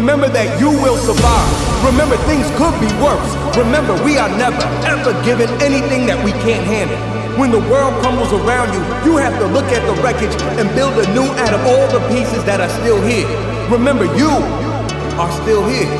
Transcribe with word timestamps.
Remember 0.00 0.32
that 0.32 0.48
you 0.56 0.72
will 0.80 0.96
survive. 0.96 1.52
Remember 1.84 2.16
things 2.24 2.48
could 2.56 2.72
be 2.80 2.88
worse. 3.04 3.30
Remember 3.52 3.92
we 4.00 4.16
are 4.16 4.32
never, 4.32 4.64
ever 4.88 5.12
given 5.28 5.44
anything 5.60 6.08
that 6.08 6.16
we 6.24 6.32
can't 6.40 6.64
handle. 6.64 6.96
When 7.36 7.52
the 7.52 7.60
world 7.68 7.92
crumbles 8.00 8.32
around 8.32 8.72
you, 8.72 8.80
you 9.04 9.20
have 9.20 9.36
to 9.36 9.46
look 9.52 9.68
at 9.68 9.84
the 9.84 9.92
wreckage 10.00 10.32
and 10.56 10.72
build 10.72 10.96
anew 11.04 11.28
out 11.44 11.52
of 11.52 11.60
all 11.68 11.84
the 11.92 12.00
pieces 12.08 12.40
that 12.48 12.64
are 12.64 12.72
still 12.80 12.96
here. 13.04 13.28
Remember 13.68 14.08
you 14.16 14.32
are 15.20 15.28
still 15.44 15.68
here. 15.68 15.92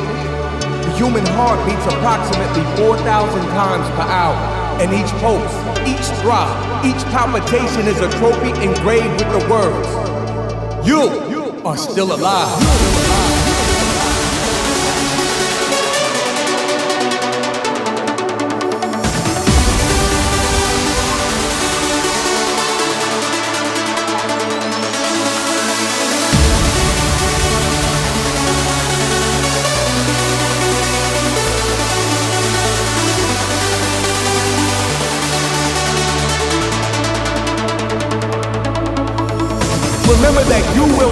The 0.81 0.91
human 0.97 1.25
heart 1.37 1.61
beats 1.69 1.85
approximately 1.85 2.65
4,000 2.81 3.05
times 3.53 3.85
per 3.93 4.07
hour. 4.09 4.33
And 4.81 4.89
each 4.97 5.13
pulse, 5.21 5.53
each 5.85 6.09
throb, 6.25 6.49
each 6.81 7.05
palpitation 7.13 7.85
is 7.85 8.01
a 8.01 8.09
trophy 8.17 8.49
engraved 8.65 9.21
with 9.21 9.29
the 9.29 9.45
words. 9.45 9.85
You 10.89 11.61
are 11.61 11.77
still 11.77 12.17
alive. 12.17 13.10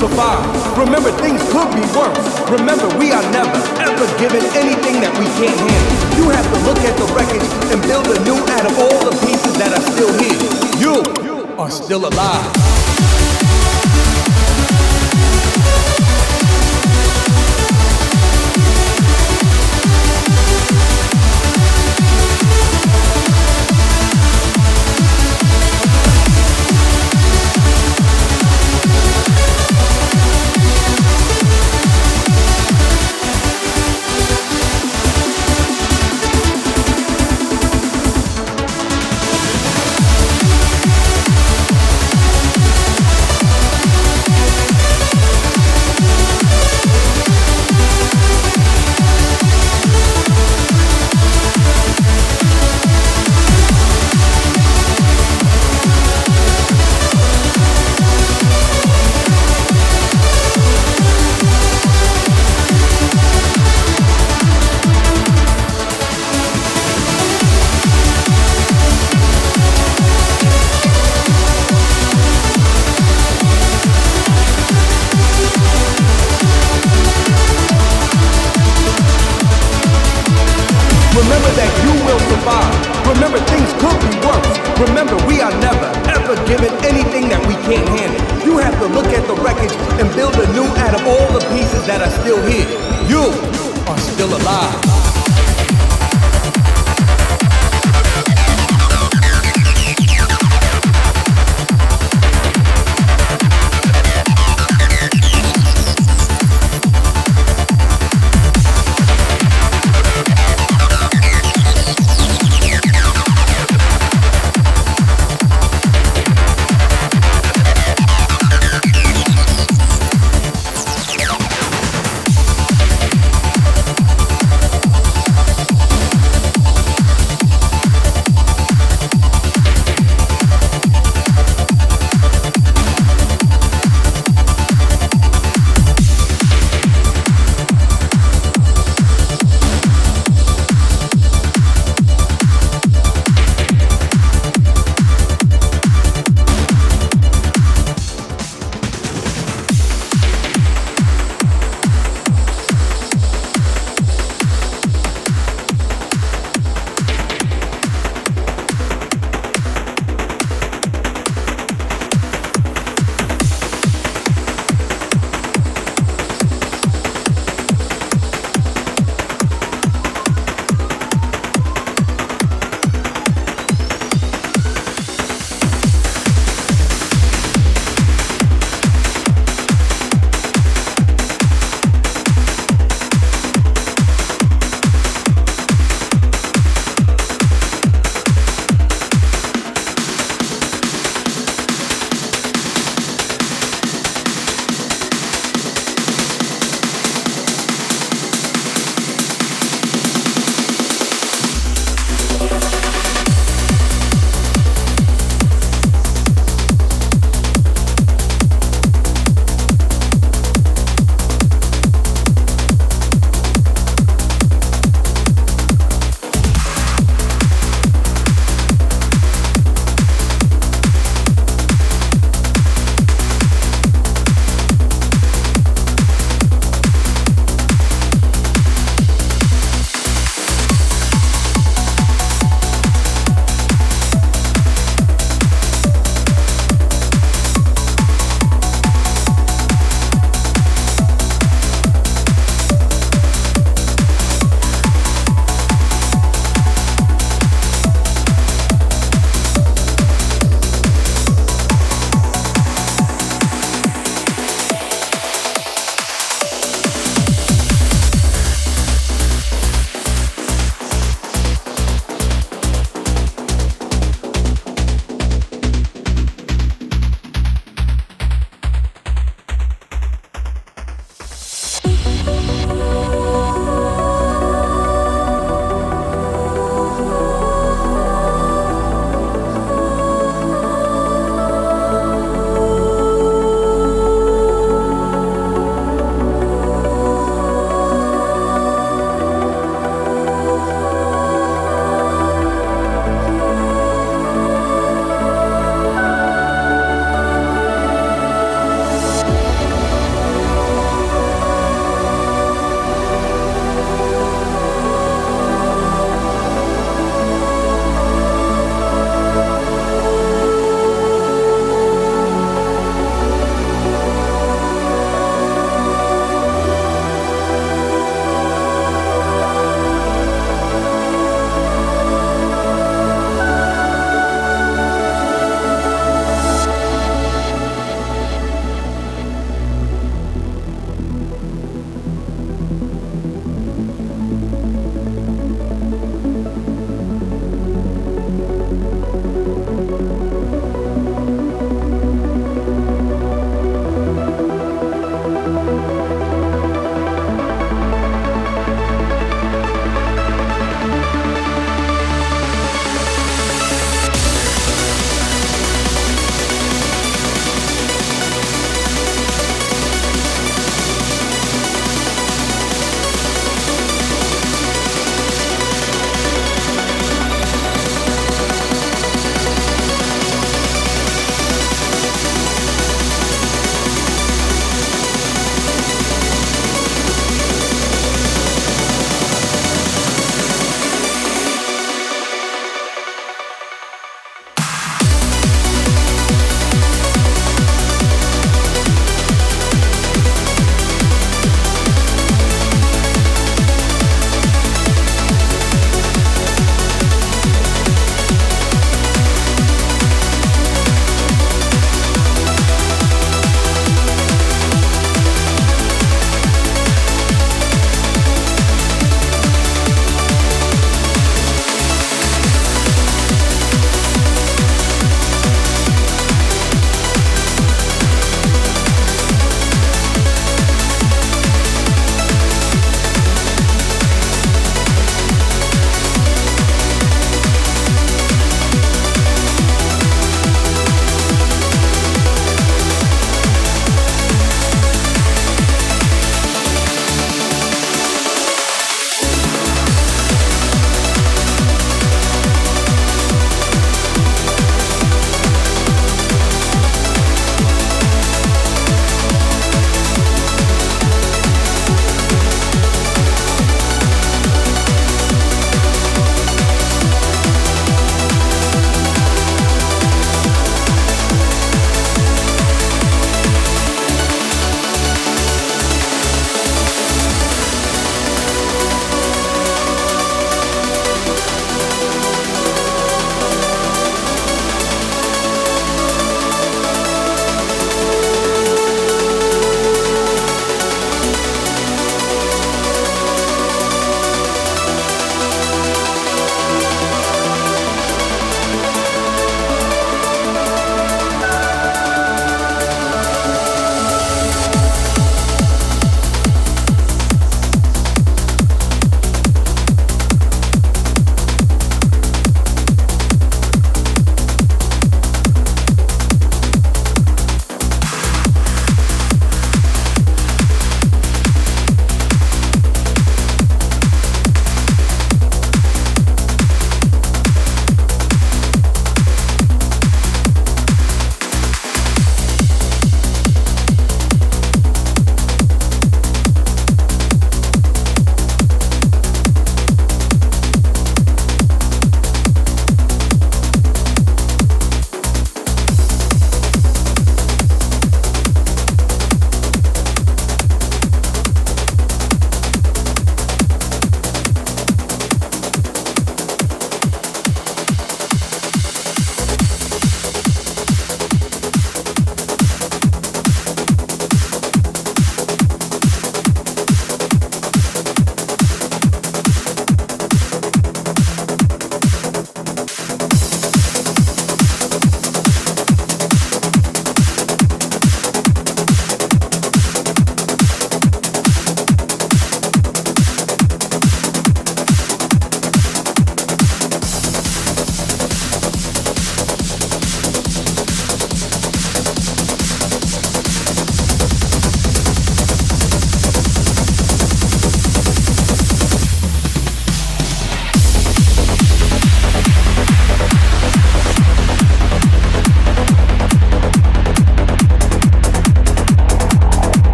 Survive. 0.00 0.40
Remember 0.78 1.12
things 1.20 1.42
could 1.52 1.68
be 1.76 1.84
worse. 1.92 2.24
Remember 2.48 2.88
we 2.96 3.12
are 3.12 3.22
never, 3.30 3.60
ever 3.84 4.06
given 4.18 4.40
anything 4.56 4.96
that 5.04 5.12
we 5.20 5.28
can't 5.36 5.60
handle. 5.60 6.16
You 6.16 6.30
have 6.32 6.48
to 6.48 6.58
look 6.64 6.80
at 6.88 6.96
the 6.96 7.06
wreckage 7.12 7.44
and 7.70 7.78
build 7.84 8.08
anew 8.08 8.40
out 8.56 8.64
of 8.64 8.78
all 8.80 9.10
the 9.10 9.14
pieces 9.26 9.52
that 9.60 9.76
are 9.76 9.84
still 9.92 10.12
here. 10.16 10.40
You 10.80 11.54
are 11.58 11.70
still 11.70 12.08
alive. 12.08 12.69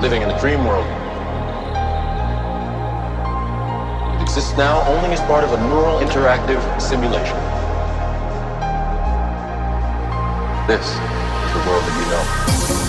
Living 0.00 0.22
in 0.22 0.28
the 0.28 0.38
dream 0.38 0.64
world. 0.64 0.86
It 4.14 4.22
exists 4.22 4.56
now 4.56 4.86
only 4.86 5.10
as 5.10 5.20
part 5.22 5.42
of 5.42 5.52
a 5.52 5.56
neural 5.68 5.98
interactive 5.98 6.60
simulation. 6.80 7.36
This 10.68 10.86
is 10.86 11.52
the 11.54 11.68
world 11.68 11.82
that 11.84 11.94
you 11.98 12.76
know. 12.82 12.85